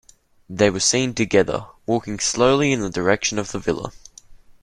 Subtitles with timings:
[0.49, 3.91] They were seen together, walking slowly in the direction of the villa.